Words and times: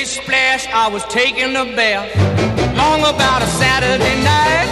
Splish 0.00 0.24
splash, 0.24 0.66
I 0.72 0.88
was 0.88 1.04
taking 1.12 1.54
a 1.56 1.64
bath. 1.76 2.08
Long 2.74 3.00
about 3.00 3.42
a 3.42 3.46
Saturday 3.60 4.16
night. 4.24 4.68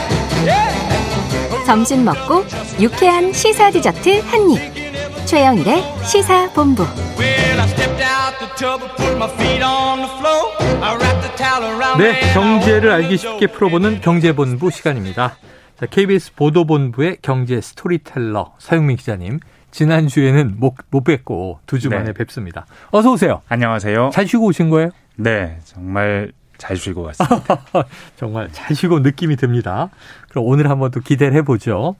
Yeah. 0.46 1.66
점심 1.66 2.04
먹고 2.06 2.46
유쾌한 2.80 3.34
시사 3.34 3.70
디저트 3.70 4.20
한 4.20 4.50
입. 4.50 5.26
최영일의 5.26 5.84
시사 6.06 6.50
본부. 6.54 6.84
Well, 7.18 7.60
I 7.60 7.68
stepped 7.68 8.02
out 8.02 8.38
the 8.38 8.48
tub 8.56 8.80
and 8.80 8.96
put 8.96 9.16
my 9.18 9.28
feet 9.36 9.62
on 9.62 9.98
the 9.98 10.08
floor. 10.16 10.56
I 10.82 10.96
wrapped 10.96 11.20
the 11.20 11.36
towel 11.36 11.76
around 11.76 12.02
me. 12.02 12.10
네, 12.10 12.32
경제를 12.32 12.90
알기 12.90 13.18
쉽게 13.18 13.48
풀어보는 13.48 14.00
경제본부 14.00 14.70
시간입니다. 14.70 15.36
자, 15.78 15.84
KBS 15.84 16.32
보도본부의 16.36 17.18
경제 17.20 17.60
스토리텔러 17.60 18.54
서영민 18.56 18.96
기자님. 18.96 19.40
지난주에는 19.72 20.54
못, 20.56 20.76
못 20.88 21.04
뵙고 21.04 21.60
두주 21.66 21.90
네. 21.90 21.98
만에 21.98 22.12
뵙습니다. 22.14 22.64
어서 22.92 23.10
오세요. 23.12 23.42
안녕하세요. 23.48 24.08
잘 24.14 24.26
쉬고 24.26 24.46
오신 24.46 24.70
거예요? 24.70 24.88
네, 25.20 25.58
정말 25.64 26.32
잘 26.58 26.76
쉬고 26.76 27.02
왔습니다. 27.02 27.64
정말 28.16 28.48
잘 28.52 28.74
쉬고 28.76 29.00
느낌이 29.00 29.36
듭니다. 29.36 29.90
그럼 30.28 30.46
오늘 30.46 30.70
한번 30.70 30.92
또 30.92 31.00
기대를 31.00 31.34
해보죠. 31.38 31.96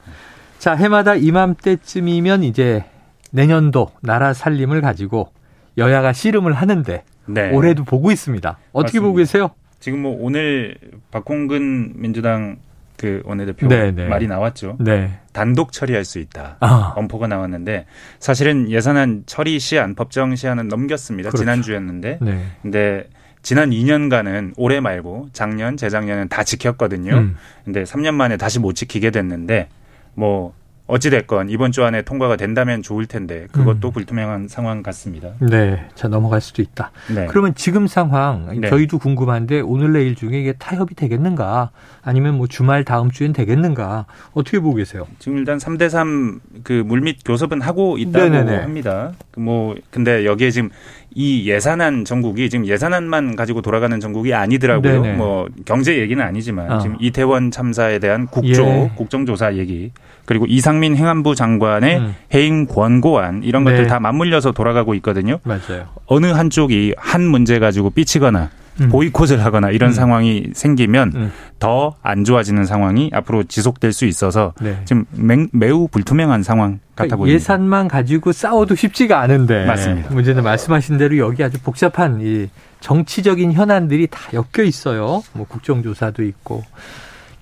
자, 0.59 0.75
해마다 0.75 1.15
이맘때쯤이면 1.17 2.45
이제 2.45 2.85
내년도 3.33 3.91
나라 4.03 4.33
살림을 4.33 4.81
가지고 4.81 5.33
여야가 5.77 6.13
씨름을 6.13 6.53
하는데 6.53 7.05
네. 7.27 7.51
올해도 7.51 7.85
보고 7.85 8.11
있습니다. 8.13 8.59
어떻게 8.73 8.99
맞습니다. 8.99 9.07
보고 9.07 9.17
계세요? 9.17 9.51
지금 9.81 10.03
뭐 10.03 10.17
오늘 10.21 10.77
박홍근 11.11 11.95
민주당 11.97 12.59
그 12.99 13.23
원내대표 13.25 13.69
네, 13.69 13.93
네. 13.93 14.09
말이 14.09 14.27
나왔죠. 14.27 14.77
네. 14.81 15.19
단독 15.33 15.73
처리할 15.73 16.05
수 16.05 16.19
있다. 16.19 16.57
아. 16.61 16.93
엄포가 16.97 17.29
나왔는데 17.29 17.87
사실은 18.19 18.69
예산안 18.69 19.23
처리 19.25 19.59
시한, 19.61 19.95
법정 19.95 20.35
시한은 20.35 20.69
넘겼습니다. 20.69 21.31
그렇죠. 21.31 21.45
지난주였는데. 21.45 22.19
네. 22.21 22.45
근데 22.61 23.09
지난 23.43 23.71
2년간은 23.71 24.55
올해 24.57 24.81
말고 24.81 25.29
작년, 25.33 25.77
재작년은 25.77 26.29
다 26.29 26.43
지켰거든요. 26.43 27.17
음. 27.17 27.37
근데 27.65 27.85
3년 27.85 28.15
만에 28.15 28.37
다시 28.37 28.59
못 28.59 28.75
지키게 28.75 29.13
됐는데 29.13 29.69
뭐 30.15 30.53
어찌됐건 30.89 31.51
이번 31.51 31.71
주 31.71 31.85
안에 31.85 32.03
통과가 32.03 32.37
된다면 32.37 32.83
좋을 32.83 33.07
텐데 33.07 33.47
그것도 33.53 33.89
음. 33.89 33.93
불투명한 33.93 34.49
상황 34.49 34.83
같습니다. 34.83 35.33
네. 35.39 35.87
자, 35.95 36.09
넘어갈 36.09 36.41
수도 36.41 36.63
있다. 36.63 36.91
네. 37.15 37.27
그러면 37.27 37.55
지금 37.55 37.87
상황, 37.87 38.59
네. 38.61 38.69
저희도 38.69 38.99
궁금한데 38.99 39.61
오늘 39.61 39.93
내일 39.93 40.15
중에 40.15 40.41
이게 40.41 40.53
타협이 40.55 40.95
되겠는가? 40.95 41.71
아니면 42.03 42.37
뭐 42.37 42.47
주말 42.47 42.85
다음 42.85 43.11
주엔 43.11 43.35
되겠는가? 43.35 44.07
어떻게 44.33 44.59
보고 44.61 44.75
계세요? 44.77 45.07
지금 45.19 45.37
일단 45.37 45.59
3대3 45.59 46.41
그 46.65 46.73
물밑 46.73 47.21
교섭은 47.25 47.61
하고 47.61 47.99
있다고 47.99 48.31
네네네. 48.31 48.57
합니다. 48.57 49.13
그뭐 49.31 49.77
근데 49.91 50.25
여기에 50.25 50.51
지금 50.51 50.71
이 51.19 51.51
예산안 51.51 52.05
전국이 52.05 52.49
지금 52.49 52.65
예산안만 52.65 53.35
가지고 53.35 53.61
돌아가는 53.61 53.99
전국이 53.99 54.33
아니더라고요. 54.35 55.03
네네. 55.03 55.17
뭐 55.17 55.49
경제 55.65 55.99
얘기는 55.99 56.25
아니지만 56.25 56.71
아. 56.71 56.79
지금 56.79 56.97
이태원 57.01 57.51
참사에 57.51 57.99
대한 57.99 58.29
국조, 58.29 58.65
예. 58.65 58.91
국정조사 58.95 59.57
얘기 59.57 59.91
그리고 60.27 60.47
이상민 60.47 60.95
행안부 60.95 61.35
장관의 61.35 61.99
음. 61.99 62.15
해임 62.33 62.69
권고안 62.69 63.43
이런 63.43 63.65
네. 63.65 63.73
것들 63.73 63.89
다 63.89 63.99
맞물려서 63.99 64.53
돌아가고 64.53 64.95
있거든요. 64.95 65.41
맞아요. 65.43 65.89
어느 66.07 66.27
한쪽이 66.27 66.95
한 66.97 67.23
문제 67.23 67.59
가지고 67.59 67.91
삐치거나 67.91 68.51
음. 68.81 68.89
보이콧을 68.89 69.45
하거나 69.45 69.71
이런 69.71 69.91
음. 69.91 69.95
상황이 69.95 70.45
생기면 70.53 71.13
음. 71.15 71.33
더안 71.59 72.25
좋아지는 72.25 72.65
상황이 72.65 73.11
앞으로 73.13 73.45
지속될 73.45 73.93
수 73.93 74.05
있어서 74.05 74.53
네. 74.61 74.81
지금 74.85 75.05
맹- 75.13 75.49
매우 75.53 75.89
불투명한 75.89 76.43
상황 76.43 76.73
같아 76.75 76.81
그러니까 76.95 77.17
보입니다. 77.17 77.35
예산만 77.35 77.89
가지고 77.89 78.33
싸워도 78.33 78.75
쉽지가 78.75 79.21
않은데 79.21 79.67
맞습니다. 79.67 80.13
문제는 80.15 80.43
말씀하신 80.45 80.99
대로 80.99 81.17
여기 81.19 81.43
아주 81.43 81.59
복잡한 81.61 82.21
이 82.21 82.49
정치적인 82.81 83.53
현안들이 83.53 84.07
다 84.09 84.21
엮여 84.33 84.65
있어요. 84.65 85.23
뭐 85.33 85.47
국정조사도 85.49 86.23
있고. 86.23 86.63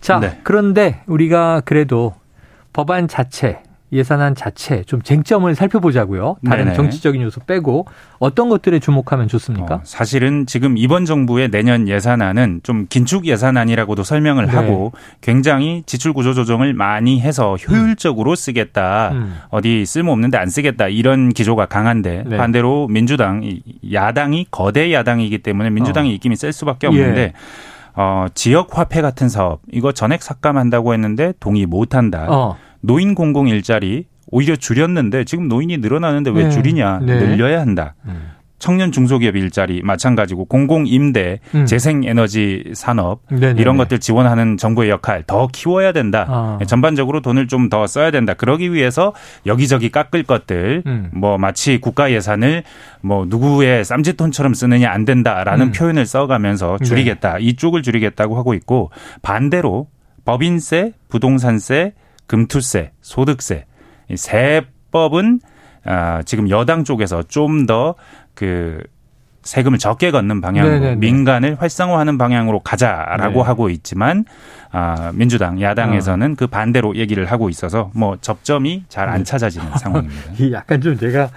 자, 0.01 0.19
네. 0.21 0.41
그런데 0.45 1.03
우리가 1.07 1.63
그래도 1.65 2.15
법안 2.73 3.09
자체, 3.09 3.61
예산안 3.93 4.35
자체 4.35 4.83
좀 4.85 5.01
쟁점을 5.01 5.55
살펴보자고요. 5.55 6.37
다른 6.45 6.65
네네. 6.65 6.77
정치적인 6.77 7.23
요소 7.23 7.43
빼고 7.47 7.87
어떤 8.19 8.49
것들에 8.49 8.79
주목하면 8.81 9.29
좋습니까? 9.29 9.77
어, 9.77 9.81
사실은 9.85 10.47
지금 10.47 10.77
이번 10.77 11.05
정부의 11.05 11.51
내년 11.51 11.87
예산안은 11.87 12.61
좀 12.63 12.87
긴축 12.89 13.27
예산안이라고도 13.27 14.03
설명을 14.03 14.47
네. 14.47 14.53
하고 14.53 14.93
굉장히 15.21 15.85
지출 15.87 16.13
구조 16.13 16.35
조정을 16.35 16.75
많이 16.75 17.21
해서 17.21 17.57
효율적으로 17.57 18.35
쓰겠다. 18.35 19.11
음. 19.13 19.37
어디 19.51 19.87
쓸모없는데 19.87 20.37
안 20.37 20.49
쓰겠다. 20.49 20.89
이런 20.89 21.29
기조가 21.29 21.67
강한데 21.67 22.25
네. 22.27 22.37
반대로 22.37 22.89
민주당 22.89 23.43
이 23.45 23.63
야당이 23.93 24.47
거대 24.51 24.93
야당이기 24.93 25.39
때문에 25.39 25.71
민주당이 25.71 26.11
어. 26.11 26.13
입김이 26.13 26.37
셀 26.37 26.53
수밖에 26.53 26.89
없는데 26.89 27.21
예. 27.21 27.33
어, 27.95 28.27
지역 28.35 28.77
화폐 28.79 29.01
같은 29.01 29.29
사업 29.29 29.61
이거 29.73 29.93
전액 29.93 30.23
삭감한다고 30.23 30.93
했는데 30.93 31.33
동의 31.41 31.67
못 31.67 31.95
한다. 31.95 32.27
어. 32.29 32.57
노인 32.81 33.15
공공 33.15 33.49
일자리 33.49 34.07
오히려 34.29 34.57
줄였는데 34.57 35.25
지금 35.25 35.49
노인이 35.49 35.79
늘어나는데 35.79 36.31
왜 36.31 36.45
네. 36.45 36.51
줄이냐 36.51 37.01
네. 37.01 37.19
늘려야 37.19 37.61
한다. 37.61 37.95
음. 38.07 38.31
청년 38.59 38.91
중소기업 38.91 39.37
일자리 39.37 39.83
마찬가지고 39.83 40.47
공공 40.47 40.87
임대 40.87 41.41
음. 41.55 41.67
재생 41.67 42.05
에너지 42.05 42.65
산업 42.73 43.21
네네네. 43.29 43.61
이런 43.61 43.77
것들 43.77 44.01
지원하는 44.01 44.57
정부의 44.57 44.89
역할 44.89 45.23
더 45.27 45.47
키워야 45.53 45.93
된다. 45.93 46.25
아. 46.27 46.59
전반적으로 46.67 47.21
돈을 47.21 47.49
좀 47.49 47.69
더 47.69 47.87
써야 47.87 48.11
된다. 48.11 48.33
그러기 48.33 48.73
위해서 48.73 49.13
여기저기 49.45 49.91
깎을 49.91 50.23
것들 50.23 50.85
음. 50.87 51.11
뭐 51.13 51.37
마치 51.37 51.79
국가 51.79 52.11
예산을 52.11 52.63
뭐 53.03 53.27
누구의 53.29 53.85
쌈짓돈처럼 53.85 54.55
쓰느냐 54.55 54.91
안 54.91 55.05
된다라는 55.05 55.67
음. 55.67 55.73
표현을 55.73 56.07
써가면서 56.07 56.79
줄이겠다. 56.79 57.39
이쪽을 57.39 57.83
줄이겠다고 57.83 58.39
하고 58.39 58.55
있고 58.55 58.91
반대로 59.21 59.89
법인세, 60.25 60.93
부동산세, 61.11 61.93
금투세, 62.27 62.93
소득세 63.01 63.67
이 64.11 64.17
세법은 64.17 65.41
아, 65.85 66.23
지금 66.25 66.51
여당 66.51 66.85
쪽에서 66.85 67.23
좀 67.25 67.67
더 67.67 67.95
그 68.35 68.83
세금을 69.43 69.79
적게 69.79 70.11
걷는 70.11 70.41
방향으로 70.41 70.75
네네네. 70.75 70.97
민간을 70.97 71.57
활성화하는 71.61 72.19
방향으로 72.19 72.61
가자라고 72.61 73.41
네. 73.41 73.47
하고 73.47 73.71
있지만 73.71 74.25
아, 74.73 75.13
민주당 75.15 75.61
야당에서는 75.61 76.35
그 76.37 76.49
반대로 76.49 76.97
얘기를 76.97 77.25
하고 77.27 77.49
있어서 77.49 77.91
뭐 77.95 78.19
접점이 78.21 78.85
잘안 78.89 79.19
네. 79.19 79.25
찾아지는 79.25 79.67
상황입니다. 79.79 80.33
이 80.39 80.53
약간 80.53 80.81
좀 80.81 80.99
제가 80.99 81.31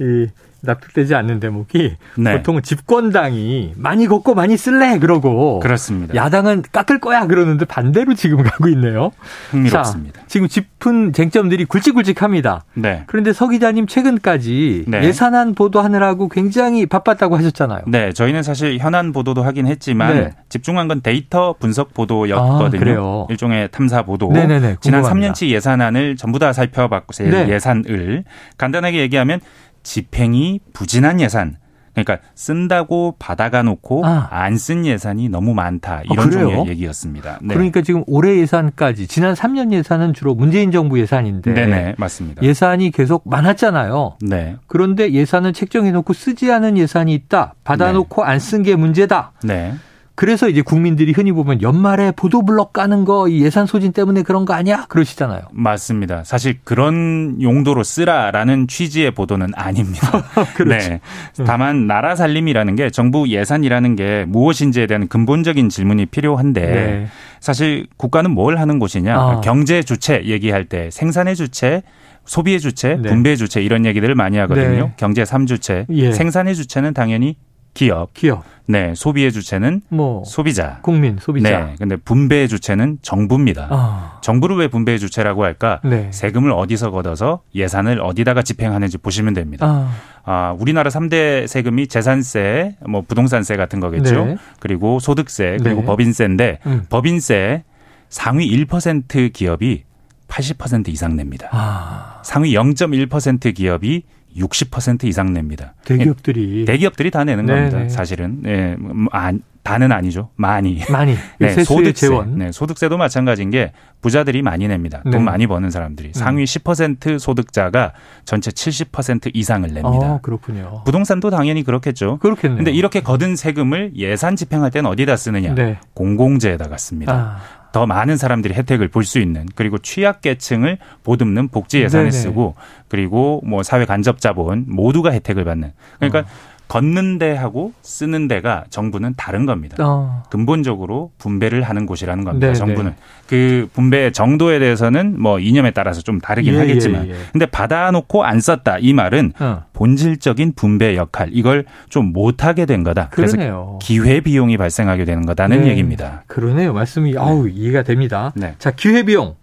이 0.00 0.26
납득되지 0.62 1.14
않는 1.14 1.40
대목이 1.40 1.96
네. 2.18 2.36
보통은 2.36 2.62
집권당이 2.62 3.72
많이 3.76 4.06
걷고 4.06 4.34
많이 4.34 4.56
쓸래 4.56 4.98
그러고 4.98 5.58
그렇습니다. 5.60 6.14
야당은 6.14 6.62
깎을 6.72 7.00
거야 7.00 7.26
그러는데 7.26 7.64
반대로 7.64 8.14
지금 8.14 8.42
가고 8.44 8.68
있네요. 8.68 9.10
흥미롭습니다. 9.50 10.20
자, 10.20 10.26
지금 10.28 10.48
짚은 10.48 11.12
쟁점들이 11.12 11.64
굵직굵직합니다. 11.64 12.64
네. 12.74 13.02
그런데 13.06 13.32
서 13.32 13.48
기자님 13.48 13.86
최근까지 13.86 14.84
네. 14.86 15.02
예산안 15.02 15.54
보도하느라고 15.54 16.28
굉장히 16.28 16.86
바빴다고 16.86 17.36
하셨잖아요. 17.36 17.82
네, 17.88 18.12
저희는 18.12 18.42
사실 18.42 18.78
현안 18.78 19.12
보도도 19.12 19.42
하긴 19.42 19.66
했지만 19.66 20.14
네. 20.14 20.30
집중한 20.48 20.86
건 20.86 21.00
데이터 21.02 21.54
분석 21.58 21.92
보도였거든요. 21.92 22.66
아, 22.66 22.70
그래요? 22.70 23.26
일종의 23.30 23.68
탐사 23.72 24.02
보도. 24.02 24.30
네네네, 24.30 24.76
지난 24.80 25.02
궁금합니다. 25.02 25.32
3년치 25.32 25.48
예산안을 25.48 26.16
전부 26.16 26.38
다 26.38 26.52
살펴봤고 26.52 27.12
네. 27.24 27.48
예산을 27.48 28.24
간단하게 28.58 28.98
얘기하면 29.00 29.40
집행이 29.82 30.60
부진한 30.72 31.20
예산. 31.20 31.56
그러니까 31.94 32.18
쓴다고 32.34 33.16
받아가 33.18 33.62
놓고 33.62 34.06
아. 34.06 34.28
안쓴 34.30 34.86
예산이 34.86 35.28
너무 35.28 35.52
많다. 35.52 36.02
이런 36.10 36.26
아? 36.26 36.30
종류의 36.30 36.68
얘기였습니다. 36.68 37.38
네. 37.42 37.54
그러니까 37.54 37.82
지금 37.82 38.02
올해 38.06 38.38
예산까지 38.38 39.06
지난 39.06 39.34
3년 39.34 39.72
예산은 39.72 40.14
주로 40.14 40.34
문재인 40.34 40.70
정부 40.70 40.98
예산인데 40.98 41.52
네네, 41.52 41.94
맞습니다. 41.98 42.42
예산이 42.42 42.92
계속 42.92 43.28
많았잖아요. 43.28 44.16
네. 44.22 44.56
그런데 44.66 45.12
예산을 45.12 45.52
책정해 45.52 45.90
놓고 45.90 46.14
쓰지 46.14 46.50
않은 46.50 46.78
예산이 46.78 47.12
있다. 47.12 47.54
받아 47.62 47.92
놓고 47.92 48.24
안쓴 48.24 48.62
게 48.62 48.74
문제다. 48.74 49.32
네. 49.44 49.74
그래서 50.14 50.48
이제 50.48 50.60
국민들이 50.62 51.12
흔히 51.12 51.32
보면 51.32 51.62
연말에 51.62 52.12
보도블럭 52.12 52.72
까는 52.72 53.04
거이 53.04 53.42
예산 53.42 53.66
소진 53.66 53.92
때문에 53.92 54.22
그런 54.22 54.44
거 54.44 54.54
아니야? 54.54 54.86
그러시잖아요. 54.88 55.42
맞습니다. 55.52 56.22
사실 56.24 56.58
그런 56.64 57.40
용도로 57.40 57.82
쓰라라는 57.82 58.68
취지의 58.68 59.12
보도는 59.12 59.52
아닙니다. 59.54 60.24
네. 60.66 61.00
다만 61.46 61.86
나라 61.86 62.14
살림이라는 62.14 62.76
게 62.76 62.90
정부 62.90 63.28
예산이라는 63.28 63.96
게 63.96 64.24
무엇인지에 64.28 64.86
대한 64.86 65.08
근본적인 65.08 65.68
질문이 65.68 66.06
필요한데 66.06 66.60
네. 66.60 67.06
사실 67.40 67.86
국가는 67.96 68.30
뭘 68.30 68.58
하는 68.58 68.78
곳이냐? 68.78 69.16
아. 69.16 69.40
경제 69.40 69.82
주체 69.82 70.22
얘기할 70.24 70.66
때 70.66 70.90
생산의 70.90 71.36
주체 71.36 71.82
소비의 72.24 72.60
주체, 72.60 72.96
네. 72.96 73.08
분배의 73.08 73.36
주체 73.36 73.62
이런 73.62 73.84
얘기들을 73.84 74.14
많이 74.14 74.38
하거든요. 74.38 74.84
네. 74.84 74.92
경제 74.96 75.24
3주체. 75.24 75.86
예. 75.90 76.12
생산의 76.12 76.54
주체는 76.54 76.94
당연히 76.94 77.36
기업. 77.74 78.12
기업. 78.14 78.44
네, 78.66 78.94
소비의 78.94 79.32
주체는 79.32 79.82
뭐 79.88 80.22
소비자. 80.24 80.78
국민, 80.82 81.18
소비자. 81.18 81.50
네, 81.50 81.74
근데 81.78 81.96
분배의 81.96 82.48
주체는 82.48 82.98
정부입니다. 83.02 83.68
아. 83.70 84.18
정부를 84.22 84.56
왜 84.56 84.68
분배의 84.68 84.98
주체라고 84.98 85.44
할까? 85.44 85.80
네. 85.84 86.08
세금을 86.12 86.52
어디서 86.52 86.90
걷어서 86.90 87.42
예산을 87.54 88.00
어디다가 88.00 88.42
집행하는지 88.42 88.98
보시면 88.98 89.34
됩니다. 89.34 89.66
아. 89.66 89.90
아, 90.24 90.56
우리나라 90.58 90.90
3대 90.90 91.46
세금이 91.46 91.88
재산세, 91.88 92.76
뭐 92.88 93.02
부동산세 93.02 93.56
같은 93.56 93.80
거겠죠. 93.80 94.24
네. 94.24 94.36
그리고 94.60 95.00
소득세, 95.00 95.58
그리고 95.62 95.80
네. 95.80 95.86
법인세인데 95.86 96.58
음. 96.66 96.84
법인세 96.88 97.64
상위 98.08 98.48
1% 98.64 99.32
기업이 99.32 99.84
80% 100.28 100.88
이상 100.88 101.16
냅니다. 101.16 101.48
아. 101.50 102.20
상위 102.22 102.54
0.1% 102.54 103.54
기업이 103.54 104.04
60% 104.36 105.04
이상 105.04 105.32
냅니다. 105.32 105.74
대기업들이 105.84 106.64
대기업들이 106.64 107.10
다 107.10 107.24
내는 107.24 107.46
네, 107.46 107.54
겁니다. 107.54 107.78
네. 107.80 107.88
사실은. 107.88 108.42
예, 108.46 108.76
뭐, 108.78 109.06
아, 109.12 109.32
다는 109.62 109.92
아니죠. 109.92 110.30
많이. 110.34 110.80
많이 110.90 111.14
네, 111.38 111.50
세수의 111.50 111.64
소득세. 111.64 112.06
재원. 112.08 112.38
네, 112.38 112.50
소득세도 112.50 112.96
마찬가지인 112.96 113.50
게 113.50 113.72
부자들이 114.00 114.42
많이 114.42 114.66
냅니다. 114.66 115.02
네. 115.04 115.10
음. 115.10 115.12
돈 115.12 115.24
많이 115.24 115.46
버는 115.46 115.70
사람들이. 115.70 116.10
상위 116.14 116.44
10% 116.44 117.18
소득자가 117.18 117.92
전체 118.24 118.50
70% 118.50 119.30
이상을 119.34 119.68
냅니다. 119.68 120.14
어, 120.14 120.20
그렇군요. 120.20 120.82
부동산도 120.84 121.30
당연히 121.30 121.62
그렇겠죠. 121.62 122.18
그렇겠네요. 122.18 122.56
근데 122.56 122.72
이렇게 122.72 123.00
거둔 123.02 123.36
세금을 123.36 123.92
예산 123.94 124.34
집행할 124.34 124.70
때는 124.72 124.90
어디다 124.90 125.16
쓰느냐? 125.16 125.54
네. 125.54 125.78
공공재에다가 125.94 126.76
씁니다. 126.76 127.38
아. 127.38 127.61
더 127.72 127.86
많은 127.86 128.16
사람들이 128.16 128.54
혜택을 128.54 128.88
볼 128.88 129.02
수 129.04 129.18
있는 129.18 129.46
그리고 129.54 129.78
취약계층을 129.78 130.78
보듬는 131.02 131.48
복지 131.48 131.80
예산을 131.82 132.10
네네. 132.10 132.22
쓰고 132.22 132.54
그리고 132.88 133.42
뭐 133.44 133.62
사회 133.62 133.84
간접 133.84 134.20
자본 134.20 134.64
모두가 134.68 135.10
혜택을 135.12 135.44
받는 135.44 135.72
그러니까 135.98 136.20
어. 136.20 136.51
걷는 136.72 137.18
데하고 137.18 137.74
쓰는 137.82 138.28
데가 138.28 138.64
정부는 138.70 139.12
다른 139.18 139.44
겁니다. 139.44 139.76
어. 139.80 140.22
근본적으로 140.30 141.10
분배를 141.18 141.62
하는 141.64 141.84
곳이라는 141.84 142.24
겁니다. 142.24 142.46
네네. 142.46 142.54
정부는 142.54 142.94
그 143.26 143.68
분배 143.74 144.10
정도에 144.10 144.58
대해서는 144.58 145.20
뭐 145.20 145.38
이념에 145.38 145.72
따라서 145.72 146.00
좀 146.00 146.18
다르긴 146.18 146.54
예, 146.54 146.58
하겠지만, 146.60 147.08
예, 147.08 147.10
예. 147.10 147.14
근데 147.30 147.44
받아놓고 147.44 148.24
안 148.24 148.40
썼다 148.40 148.78
이 148.78 148.94
말은 148.94 149.34
어. 149.38 149.64
본질적인 149.74 150.54
분배 150.56 150.96
역할 150.96 151.28
이걸 151.32 151.66
좀 151.90 152.10
못하게 152.14 152.64
된 152.64 152.84
거다. 152.84 153.10
그래서 153.10 153.36
그러네요. 153.36 153.78
기회 153.82 154.20
비용이 154.20 154.56
발생하게 154.56 155.04
되는 155.04 155.26
거다는 155.26 155.64
네. 155.64 155.72
얘기입니다. 155.72 156.22
그러네요. 156.26 156.72
말씀이 156.72 157.18
아우 157.18 157.50
이해가 157.50 157.82
됩니다. 157.82 158.32
네. 158.34 158.54
자 158.58 158.70
기회 158.70 159.02
비용. 159.02 159.34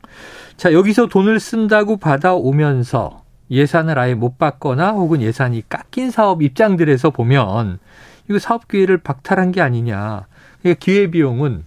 자 0.57 0.73
여기서 0.73 1.05
돈을 1.05 1.39
쓴다고 1.39 1.97
받아오면서 1.97 3.21
예산을 3.51 3.97
아예 3.97 4.13
못 4.13 4.37
받거나 4.37 4.91
혹은 4.91 5.21
예산이 5.21 5.63
깎인 5.69 6.11
사업 6.11 6.41
입장들에서 6.41 7.09
보면 7.09 7.79
이거 8.29 8.39
사업 8.39 8.67
기회를 8.67 8.99
박탈한 8.99 9.51
게 9.51 9.61
아니냐. 9.61 10.25
그러니까 10.61 10.79
기회 10.79 11.09
비용은 11.09 11.63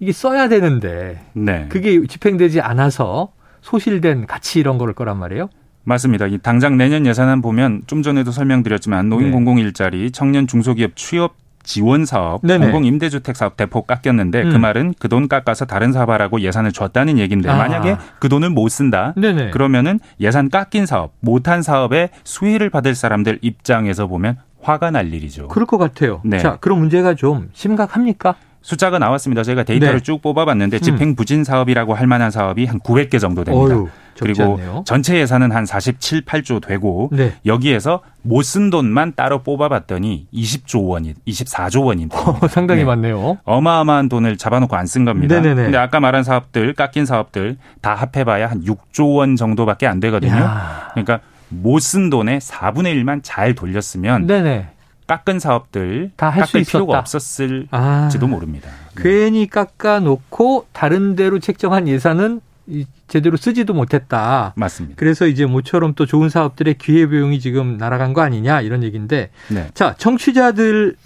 이게 0.00 0.12
써야 0.12 0.48
되는데 0.48 1.24
네. 1.32 1.66
그게 1.68 2.04
집행되지 2.06 2.60
않아서 2.60 3.32
소실된 3.60 4.26
가치 4.26 4.58
이런 4.58 4.78
거를 4.78 4.94
거란 4.94 5.16
말이에요. 5.18 5.48
맞습니다. 5.84 6.26
이 6.26 6.38
당장 6.38 6.76
내년 6.76 7.06
예산안 7.06 7.42
보면 7.42 7.82
좀 7.86 8.02
전에도 8.02 8.30
설명드렸지만 8.30 9.08
노인 9.08 9.26
네. 9.26 9.30
공공 9.32 9.58
일자리, 9.58 10.10
청년 10.10 10.46
중소기업 10.46 10.96
취업 10.96 11.34
지원 11.62 12.04
사업, 12.04 12.44
네네. 12.44 12.64
공공 12.66 12.84
임대주택 12.84 13.36
사업 13.36 13.56
대폭 13.56 13.86
깎였는데 13.86 14.44
그 14.44 14.54
음. 14.56 14.60
말은 14.60 14.94
그 14.98 15.12
돈 15.12 15.28
깎아서 15.28 15.66
다른 15.66 15.92
사업하라고 15.92 16.40
예산을 16.40 16.72
줬다는 16.72 17.18
얘기인데 17.18 17.50
아. 17.50 17.56
만약에 17.56 17.98
그 18.18 18.30
돈을 18.30 18.48
못 18.48 18.68
쓴다. 18.70 19.12
네네. 19.16 19.50
그러면은 19.50 20.00
예산 20.20 20.48
깎인 20.48 20.86
사업, 20.86 21.12
못한 21.20 21.60
사업에 21.60 22.08
수혜를 22.24 22.70
받을 22.70 22.94
사람들 22.94 23.40
입장에서 23.42 24.06
보면 24.06 24.38
화가 24.62 24.90
날 24.90 25.12
일이죠. 25.12 25.48
그럴 25.48 25.66
것 25.66 25.76
같아요. 25.76 26.20
네. 26.24 26.38
자 26.38 26.56
그런 26.60 26.78
문제가 26.78 27.14
좀 27.14 27.50
심각합니까? 27.52 28.36
숫자가 28.62 28.98
나왔습니다. 28.98 29.42
저희가 29.42 29.64
데이터를 29.64 29.94
네. 29.96 30.00
쭉 30.02 30.22
뽑아봤는데 30.22 30.78
집행 30.78 31.14
부진 31.16 31.44
사업이라고 31.44 31.94
할 31.94 32.06
만한 32.06 32.30
사업이 32.30 32.64
한 32.64 32.78
900개 32.80 33.18
정도 33.20 33.42
됩니다. 33.44 33.74
어휴, 33.74 33.88
그리고 34.18 34.42
않네요. 34.54 34.84
전체 34.86 35.18
예산은 35.18 35.50
한 35.52 35.66
47, 35.66 36.24
8조 36.24 36.64
되고 36.64 37.08
네. 37.12 37.34
여기에서 37.44 38.00
못 38.22 38.44
쓴 38.44 38.70
돈만 38.70 39.14
따로 39.16 39.42
뽑아봤더니 39.42 40.28
20조 40.32 40.86
원이 40.88 41.14
24조 41.26 41.84
원입니다. 41.86 42.18
어, 42.20 42.38
상당히 42.48 42.80
네. 42.82 42.84
많네요. 42.86 43.38
어마어마한 43.44 44.08
돈을 44.08 44.36
잡아놓고 44.36 44.76
안 44.76 44.86
쓴 44.86 45.04
겁니다. 45.04 45.36
네네네. 45.40 45.62
근데 45.64 45.78
아까 45.78 45.98
말한 46.00 46.22
사업들 46.22 46.74
깎인 46.74 47.04
사업들 47.06 47.56
다 47.80 47.94
합해봐야 47.94 48.48
한 48.50 48.62
6조 48.62 49.16
원 49.16 49.36
정도밖에 49.36 49.86
안 49.86 49.98
되거든요. 50.00 50.34
야. 50.34 50.88
그러니까 50.92 51.20
못 51.48 51.80
쓴 51.80 52.10
돈의 52.10 52.40
4분의 52.40 52.94
1만 53.02 53.20
잘 53.22 53.54
돌렸으면 53.54 54.26
네네. 54.26 54.68
깎은 55.12 55.38
사업들 55.40 56.10
다 56.16 56.30
할수 56.30 56.52
깎을 56.54 56.64
필요가. 56.64 56.98
없었을지도 56.98 57.68
아. 57.70 58.08
모릅니다. 58.26 58.70
네. 58.96 59.02
괜히 59.02 59.46
깎아놓고 59.46 60.66
다른 60.72 61.14
데로 61.16 61.38
책정한 61.38 61.86
예산은 61.88 62.40
이- 62.66 62.86
제대로 63.08 63.36
쓰지도 63.36 63.74
못했다. 63.74 64.54
맞습니다. 64.56 64.96
그래서 64.98 65.26
이제 65.26 65.44
모처럼 65.44 65.92
또 65.94 66.06
좋은 66.06 66.30
사업들의 66.30 66.78
기회비용이 66.78 67.40
지금 67.40 67.76
날아간 67.76 68.14
거 68.14 68.22
아니냐 68.22 68.62
이런 68.62 68.82
얘기인데 68.84 69.30
네. 69.48 69.68
자 69.74 69.94
청취자들께 69.98 70.96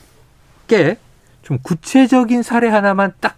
좀 1.42 1.58
구체적인 1.62 2.42
사례 2.42 2.68
하나만 2.68 3.12
딱 3.20 3.36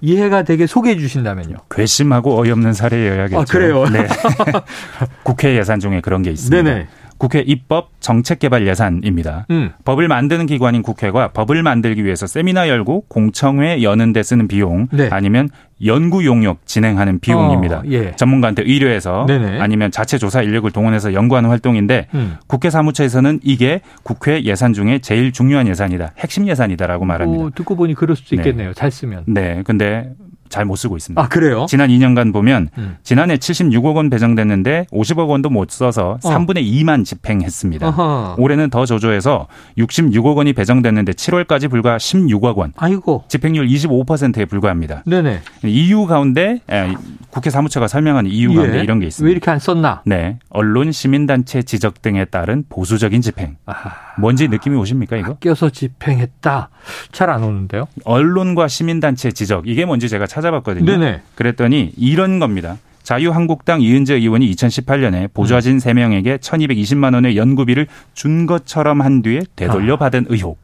이해가 0.00 0.44
되게 0.44 0.66
소개해 0.66 0.96
주신다면요. 0.98 1.56
괘씸하고 1.70 2.38
어이없는 2.40 2.72
사례여야겠죠. 2.74 3.40
아, 3.40 3.44
그래요? 3.44 3.86
네. 3.88 4.06
국회 5.22 5.56
예산 5.56 5.80
중에 5.80 6.00
그런 6.00 6.22
게 6.22 6.30
있습니다. 6.30 6.62
네네. 6.62 6.86
국회 7.18 7.40
입법 7.40 7.90
정책개발 8.00 8.66
예산입니다. 8.66 9.46
음. 9.50 9.70
법을 9.84 10.08
만드는 10.08 10.46
기관인 10.46 10.82
국회가 10.82 11.28
법을 11.28 11.62
만들기 11.62 12.04
위해서 12.04 12.26
세미나 12.26 12.68
열고 12.68 13.04
공청회 13.08 13.82
여는 13.82 14.12
데 14.12 14.22
쓰는 14.22 14.48
비용 14.48 14.88
네. 14.92 15.08
아니면 15.10 15.48
연구 15.84 16.24
용역 16.24 16.66
진행하는 16.66 17.18
비용입니다. 17.18 17.78
어, 17.78 17.82
예. 17.90 18.12
전문가한테 18.16 18.62
의뢰해서 18.62 19.26
네네. 19.26 19.60
아니면 19.60 19.90
자체 19.90 20.16
조사 20.16 20.42
인력을 20.42 20.70
동원해서 20.70 21.12
연구하는 21.12 21.50
활동인데 21.50 22.08
음. 22.14 22.36
국회 22.46 22.70
사무처에서는 22.70 23.40
이게 23.42 23.80
국회 24.02 24.42
예산 24.44 24.72
중에 24.72 25.00
제일 25.00 25.32
중요한 25.32 25.68
예산이다. 25.68 26.12
핵심 26.18 26.48
예산이다라고 26.48 27.04
말합니다. 27.04 27.44
오, 27.44 27.50
듣고 27.50 27.76
보니 27.76 27.94
그럴 27.94 28.16
수도 28.16 28.36
네. 28.36 28.42
있겠네요. 28.42 28.72
잘 28.72 28.90
쓰면. 28.90 29.24
네. 29.26 29.62
근데 29.64 30.12
잘 30.48 30.64
못 30.66 30.76
쓰고 30.76 30.96
있습니다. 30.96 31.20
아 31.22 31.28
그래요? 31.28 31.66
지난 31.68 31.90
2년간 31.90 32.32
보면 32.32 32.68
음. 32.78 32.96
지난해 33.02 33.36
76억 33.36 33.94
원 33.96 34.10
배정됐는데 34.10 34.86
50억 34.92 35.28
원도 35.28 35.48
못 35.50 35.70
써서 35.70 36.18
어. 36.24 36.28
3분의 36.28 36.64
2만 36.70 37.04
집행했습니다. 37.04 37.86
아하. 37.86 38.34
올해는 38.38 38.70
더 38.70 38.84
조조해서 38.84 39.46
66억 39.78 40.36
원이 40.36 40.52
배정됐는데 40.54 41.12
7월까지 41.12 41.70
불과 41.70 41.96
16억 41.98 42.56
원. 42.56 42.72
아이고. 42.76 43.24
집행률 43.28 43.66
25%에 43.68 44.44
불과합니다. 44.46 45.02
네네. 45.06 45.40
이유 45.64 46.06
가운데 46.06 46.60
에, 46.70 46.94
국회 47.30 47.50
사무처가 47.50 47.86
설명한 47.88 48.26
이유 48.26 48.52
가운데 48.54 48.78
예. 48.78 48.82
이런 48.82 48.98
게왜 48.98 49.08
있습니다. 49.08 49.30
이렇게 49.30 49.50
안 49.50 49.58
썼나? 49.58 50.02
네, 50.06 50.38
언론 50.50 50.90
시민단체 50.90 51.62
지적 51.62 52.02
등에 52.02 52.24
따른 52.24 52.64
보수적인 52.68 53.20
집행. 53.20 53.56
아하. 53.66 54.05
뭔지 54.18 54.48
느낌이 54.48 54.76
오십니까 54.76 55.16
이거? 55.16 55.34
껴서 55.40 55.70
집행했다. 55.70 56.68
잘 57.12 57.30
안 57.30 57.42
오는데요. 57.44 57.86
언론과 58.04 58.68
시민단체 58.68 59.32
지적 59.32 59.66
이게 59.66 59.84
뭔지 59.84 60.08
제가 60.08 60.26
찾아봤거든요. 60.26 60.84
네네. 60.86 61.22
그랬더니 61.34 61.92
이런 61.96 62.38
겁니다. 62.38 62.76
자유한국당 63.02 63.82
이은재 63.82 64.14
의원이 64.14 64.50
2018년에 64.52 65.32
보좌진 65.32 65.78
3명에게 65.78 66.38
1220만 66.40 67.14
원의 67.14 67.36
연구비를 67.36 67.86
준 68.14 68.46
것처럼 68.46 69.00
한 69.00 69.22
뒤에 69.22 69.42
되돌려 69.54 69.96
받은 69.96 70.26
의혹. 70.28 70.58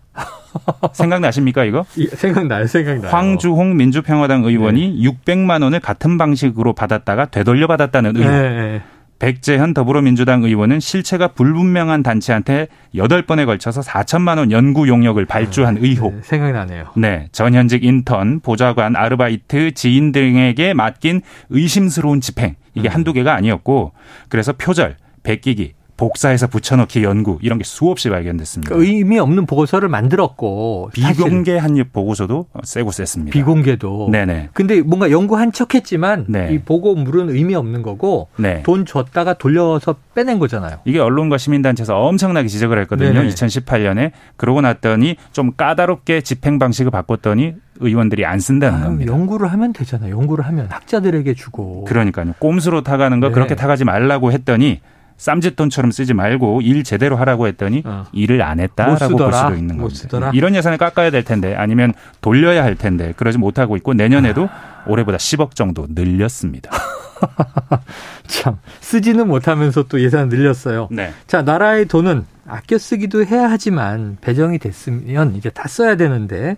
생각나십니까 0.93 1.65
이거? 1.65 1.85
이- 1.97 2.07
생각나요, 2.09 2.67
생각나요. 2.67 3.11
황주홍 3.11 3.77
민주평화당 3.77 4.45
의원이 4.45 5.03
600만 5.03 5.63
원을 5.63 5.81
같은 5.81 6.19
방식으로 6.19 6.75
받았다가 6.75 7.27
되돌려 7.27 7.67
받았다는 7.67 8.17
의혹. 8.17 8.31
네, 8.31 8.51
네. 8.51 8.83
백재현 9.23 9.73
더불어민주당 9.73 10.43
의원은 10.43 10.81
실체가 10.81 11.29
불분명한 11.29 12.03
단체한테 12.03 12.67
8번에 12.97 13.47
걸쳐서 13.47 13.81
4천만 13.81 14.39
원 14.39 14.51
연구 14.51 14.89
용역을 14.89 15.27
발주한 15.27 15.77
의혹. 15.79 16.13
네, 16.17 16.21
생각나네요. 16.25 16.87
네, 16.97 17.29
전현직 17.31 17.85
인턴, 17.85 18.41
보좌관, 18.41 18.97
아르바이트, 18.97 19.75
지인 19.75 20.11
등에게 20.11 20.75
맡긴 20.75 21.23
의심스러운 21.51 22.21
집행. 22.21 22.57
이게 22.75 22.89
음. 22.89 22.95
한두 22.95 23.13
개가 23.13 23.33
아니었고, 23.33 23.93
그래서 24.29 24.55
표절, 24.55 24.97
베끼기, 25.23 25.75
복사해서 26.03 26.49
붙여넣기 26.49 27.05
연구 27.05 27.39
이런 27.43 27.59
게 27.59 27.65
수없이 27.65 28.11
발견됐습니다. 28.11 28.75
그 28.75 28.85
의미 28.85 29.21
없는 29.21 29.47
보고서를 29.47 29.89
만들었고 29.89 30.91
사실 30.99 31.25
비공개 31.25 31.57
한입 31.57 31.93
보고서도 31.93 32.47
세고 32.65 32.91
셌습니다. 32.91 33.33
비공개도. 33.33 34.09
네네. 34.11 34.49
근데 34.53 34.81
뭔가 34.81 35.13
연구한 35.13 35.53
척했지만 35.53 36.27
네. 36.29 36.49
이 36.53 36.59
보고물은 36.59 37.31
의미 37.31 37.55
없는 37.55 37.83
거고 37.83 38.27
네. 38.37 38.65
돈 38.65 38.85
줬다가 38.85 39.35
돌려서 39.35 39.95
빼낸 40.17 40.41
거잖아요. 40.41 40.79
이게 40.85 40.99
언론과 40.99 41.39
시민단체에서 41.39 41.97
엄청나게 41.97 42.49
지적을 42.49 42.81
했거든요. 42.81 43.13
네네. 43.13 43.29
2018년에. 43.29 44.11
그러고 44.37 44.61
났더니 44.61 45.15
좀 45.31 45.53
까다롭게 45.57 46.23
집행 46.23 46.59
방식을 46.59 46.91
바꿨더니 46.91 47.55
의원들이 47.79 48.27
안 48.27 48.41
쓴다는 48.41 48.79
아유, 48.79 48.85
겁니다. 48.87 49.13
연구를 49.13 49.53
하면 49.53 49.73
되잖아요. 49.73 50.17
연구를 50.17 50.47
하면 50.47 50.67
학자들에게 50.69 51.35
주고. 51.35 51.85
그러니까요. 51.85 52.33
꼼수로 52.41 52.83
타가는 52.83 53.21
거 53.21 53.29
네. 53.29 53.33
그렇게 53.33 53.55
타가지 53.55 53.85
말라고 53.85 54.33
했더니 54.33 54.81
쌈짓돈처럼 55.17 55.91
쓰지 55.91 56.15
말고 56.15 56.61
일 56.63 56.85
제대로 56.85 57.17
하라고 57.17 57.47
했더니 57.47 57.83
어. 57.85 58.07
일을 58.13 58.43
안 58.43 58.61
했다라고 58.61 59.17
볼 59.17 59.33
수도 59.33 59.55
있는 59.55 59.77
못 59.77 59.83
겁니다. 59.83 60.01
쓰더라. 60.01 60.31
이런 60.35 60.55
예산을 60.55 60.79
깎아야 60.79 61.11
될 61.11 61.23
텐데 61.25 61.55
아니면 61.55 61.93
돌려야 62.21 62.65
할 62.65 62.75
텐데 62.75 63.13
그러지 63.17 63.39
못하고 63.39 63.77
있고 63.77 63.95
내년에도 63.95 64.49
올해보다 64.87 65.19
10억 65.19 65.55
정도 65.55 65.87
늘렸습니다. 65.89 66.71
참 68.27 68.59
쓰지는 68.81 69.29
못하면서 69.29 69.85
또 69.85 70.01
예산 70.01 70.29
늘렸어요. 70.29 70.89
네. 70.91 71.13
자, 71.27 71.43
나라의 71.43 71.87
돈은 71.87 72.25
아껴 72.47 72.79
쓰기도 72.79 73.25
해야 73.25 73.51
하지만 73.51 74.17
배정이 74.21 74.59
됐으면 74.59 75.37
이제 75.37 75.51
다 75.51 75.69
써야 75.69 75.97
되는데 75.97 76.57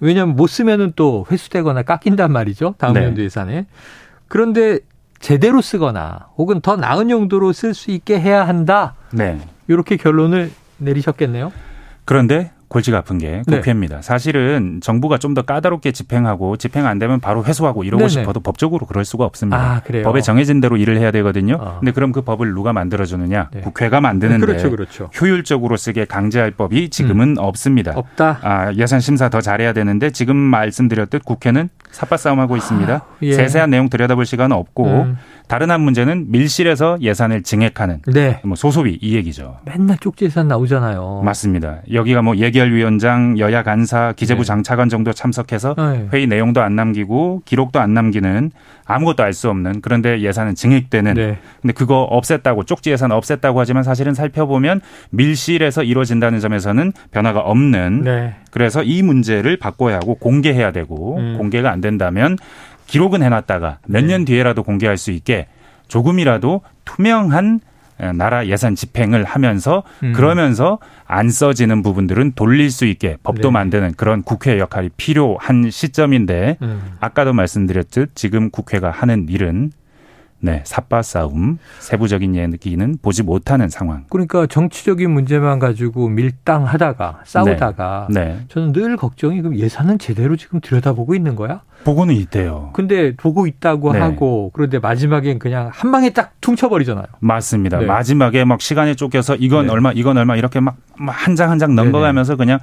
왜냐하면 0.00 0.36
못 0.36 0.46
쓰면은 0.46 0.92
또 0.96 1.26
회수되거나 1.30 1.82
깎인단 1.82 2.30
말이죠. 2.30 2.74
다음 2.78 2.94
네. 2.94 3.04
연도 3.04 3.22
예산에. 3.22 3.66
그런데 4.28 4.78
제대로 5.24 5.62
쓰거나 5.62 6.26
혹은 6.36 6.60
더 6.60 6.76
나은 6.76 7.08
용도로 7.08 7.54
쓸 7.54 7.72
수 7.72 7.90
있게 7.90 8.20
해야 8.20 8.46
한다. 8.46 8.94
네. 9.10 9.38
이렇게 9.68 9.96
결론을 9.96 10.52
내리셨겠네요. 10.76 11.50
그런데 12.04 12.50
골치가 12.68 12.98
아픈 12.98 13.16
게 13.16 13.40
네. 13.46 13.56
국회입니다. 13.56 14.02
사실은 14.02 14.80
정부가 14.82 15.16
좀 15.16 15.32
더 15.32 15.40
까다롭게 15.40 15.92
집행하고 15.92 16.58
집행 16.58 16.86
안 16.86 16.98
되면 16.98 17.20
바로 17.20 17.42
회수하고 17.42 17.84
이러고 17.84 18.00
네네. 18.06 18.08
싶어도 18.10 18.40
법적으로 18.40 18.84
그럴 18.84 19.06
수가 19.06 19.24
없습니다. 19.24 19.56
아, 19.56 19.80
그래요? 19.80 20.02
법에 20.04 20.20
정해진 20.20 20.60
대로 20.60 20.76
일을 20.76 20.98
해야 20.98 21.10
되거든요. 21.10 21.54
어. 21.58 21.76
근데 21.80 21.92
그럼 21.92 22.12
그 22.12 22.20
법을 22.20 22.52
누가 22.52 22.74
만들어 22.74 23.06
주느냐? 23.06 23.48
네. 23.50 23.62
국회가 23.62 24.02
만드는데 24.02 24.44
그렇죠, 24.44 24.70
그렇죠. 24.70 25.10
효율적으로 25.18 25.78
쓰게 25.78 26.04
강제할 26.04 26.50
법이 26.50 26.90
지금은 26.90 27.38
없습니다. 27.38 27.92
없다. 27.96 28.40
아, 28.42 28.72
예산 28.74 29.00
심사 29.00 29.30
더 29.30 29.40
잘해야 29.40 29.72
되는데 29.72 30.10
지금 30.10 30.36
말씀드렸듯 30.36 31.24
국회는 31.24 31.70
삽바 31.94 32.16
싸움하고 32.16 32.56
있습니다. 32.56 33.02
예. 33.22 33.32
세세한 33.32 33.70
내용 33.70 33.88
들여다볼 33.88 34.26
시간은 34.26 34.56
없고 34.56 34.86
음. 34.86 35.16
다른 35.46 35.70
한 35.70 35.80
문제는 35.80 36.30
밀실에서 36.30 36.98
예산을 37.00 37.42
증액하는 37.44 38.02
네. 38.12 38.40
뭐 38.44 38.56
소소비 38.56 38.98
이 39.00 39.14
얘기죠. 39.14 39.58
맨날 39.64 39.96
쪽지 39.98 40.24
예산 40.24 40.48
나오잖아요. 40.48 41.22
맞습니다. 41.24 41.78
여기가 41.92 42.22
뭐 42.22 42.36
예결위원장, 42.36 43.38
여야 43.38 43.62
간사, 43.62 44.14
기재부 44.16 44.42
네. 44.42 44.46
장차관 44.46 44.88
정도 44.88 45.12
참석해서 45.12 45.76
네. 45.76 46.08
회의 46.12 46.26
내용도 46.26 46.62
안 46.62 46.74
남기고 46.74 47.42
기록도 47.44 47.78
안 47.78 47.94
남기는 47.94 48.50
아무것도 48.86 49.22
알 49.22 49.32
수 49.34 49.50
없는 49.50 49.80
그런데 49.80 50.20
예산은 50.20 50.54
증액되는 50.54 51.14
네. 51.14 51.38
근데 51.60 51.72
그거 51.72 52.08
없앴다고 52.10 52.66
쪽지 52.66 52.90
예산 52.90 53.10
없앴다고 53.10 53.56
하지만 53.56 53.82
사실은 53.82 54.14
살펴보면 54.14 54.80
밀실에서 55.10 55.82
이루어진다는 55.82 56.38
점에서는 56.40 56.92
변화가 57.10 57.40
없는 57.40 58.02
네. 58.04 58.36
그래서 58.50 58.82
이 58.82 59.02
문제를 59.02 59.56
바꿔야 59.56 59.96
하고 59.96 60.14
공개해야 60.14 60.70
되고 60.70 61.16
음. 61.16 61.36
공개가 61.36 61.70
안 61.70 61.80
된다면 61.80 62.36
기록은 62.86 63.22
해놨다가 63.22 63.78
몇 63.86 64.02
네. 64.02 64.06
년 64.06 64.24
뒤에라도 64.24 64.62
공개할 64.62 64.96
수 64.96 65.10
있게 65.10 65.48
조금이라도 65.88 66.60
투명한 66.84 67.56
에, 67.56 67.58
나라 68.14 68.46
예산 68.46 68.74
집행을 68.74 69.24
하면서 69.24 69.82
음. 70.02 70.12
그러면서 70.12 70.78
안 71.06 71.30
써지는 71.30 71.82
부분들은 71.82 72.32
돌릴 72.34 72.70
수 72.70 72.86
있게 72.86 73.16
법도 73.22 73.48
네. 73.48 73.52
만드는 73.52 73.94
그런 73.96 74.22
국회 74.22 74.58
역할이 74.58 74.90
필요한 74.96 75.70
시점인데 75.70 76.58
음. 76.62 76.82
아까도 77.00 77.32
말씀드렸듯 77.32 78.14
지금 78.14 78.50
국회가 78.50 78.90
하는 78.90 79.28
일은 79.28 79.70
네 80.44 80.60
삽바 80.64 81.00
싸움 81.00 81.58
세부적인 81.78 82.36
얘기는 82.36 82.98
보지 83.00 83.22
못하는 83.22 83.70
상황. 83.70 84.04
그러니까 84.10 84.46
정치적인 84.46 85.10
문제만 85.10 85.58
가지고 85.58 86.08
밀당하다가 86.10 87.20
싸우다가 87.24 88.08
네 88.10 88.40
저는 88.48 88.72
늘 88.72 88.96
걱정이 88.98 89.40
그럼 89.40 89.56
예산은 89.56 89.98
제대로 89.98 90.36
지금 90.36 90.60
들여다보고 90.60 91.14
있는 91.14 91.34
거야? 91.34 91.62
보고는 91.84 92.14
있대요. 92.14 92.70
근데 92.74 93.14
보고 93.16 93.46
있다고 93.46 93.92
네. 93.94 93.98
하고 94.00 94.50
그런데 94.54 94.78
마지막엔 94.78 95.38
그냥 95.38 95.70
한 95.72 95.90
방에 95.90 96.10
딱 96.10 96.32
퉁쳐버리잖아요. 96.42 97.06
맞습니다. 97.20 97.78
네. 97.78 97.86
마지막에 97.86 98.44
막 98.44 98.60
시간에 98.60 98.94
쫓겨서 98.94 99.36
이건 99.36 99.66
네. 99.66 99.72
얼마, 99.72 99.92
이건 99.92 100.18
얼마 100.18 100.36
이렇게 100.36 100.60
막 100.60 100.76
한 100.96 101.34
장 101.34 101.50
한장 101.50 101.74
넘어가면서 101.74 102.36
그냥 102.36 102.60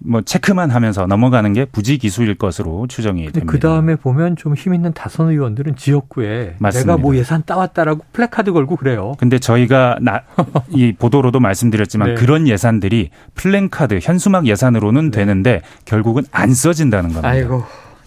뭐 0.00 0.22
체크만 0.22 0.70
하면서 0.70 1.06
넘어가는 1.06 1.52
게 1.52 1.64
부지 1.64 1.98
기수일 1.98 2.36
것으로 2.36 2.86
추정이 2.86 3.24
됩니다. 3.32 3.46
그 3.50 3.58
다음에 3.58 3.96
보면 3.96 4.36
좀 4.36 4.54
힘 4.54 4.74
있는 4.74 4.92
다선 4.92 5.28
의원들은 5.28 5.76
지역구에 5.76 6.56
맞습니다. 6.58 6.92
내가 6.92 7.02
뭐 7.02 7.14
예산 7.16 7.42
따왔다라고 7.44 8.04
플래카드 8.12 8.52
걸고 8.52 8.76
그래요. 8.76 9.14
근데 9.18 9.38
저희가 9.38 9.98
나, 10.00 10.22
이 10.70 10.92
보도로도 10.92 11.40
말씀드렸지만 11.40 12.08
네. 12.08 12.14
그런 12.14 12.48
예산들이 12.48 13.10
플랜카드 13.34 13.98
현수막 14.02 14.46
예산으로는 14.46 15.10
되는데 15.10 15.62
결국은 15.84 16.24
안 16.32 16.54
써진다는 16.54 17.10
겁니다. 17.10 17.28
아이고. 17.28 17.64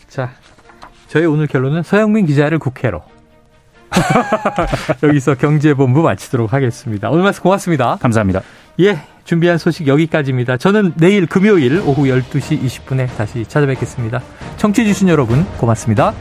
자, 0.08 0.32
저희 1.08 1.26
오늘 1.26 1.48
결론은 1.48 1.84
서영민 1.84 2.26
기자를 2.26 2.60
국회로. 2.60 3.02
여기서 5.04 5.36
경제본부 5.36 6.02
마치도록 6.02 6.54
하겠습니다. 6.54 7.10
오늘 7.10 7.24
말씀 7.24 7.44
고맙습니다. 7.44 7.98
감사합니다. 8.02 8.42
예, 8.80 9.00
준비한 9.24 9.58
소식 9.58 9.88
여기까지입니다. 9.88 10.58
저는 10.58 10.94
내일 10.96 11.26
금요일 11.26 11.82
오후 11.86 12.04
12시 12.04 12.64
20분에 12.64 13.08
다시 13.16 13.46
찾아뵙겠습니다. 13.46 14.22
청취해주신 14.58 15.10
여러분 15.10 15.46
고맙습니다. 15.58 16.14